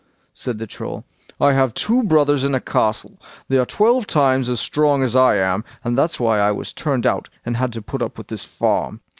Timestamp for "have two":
1.53-2.01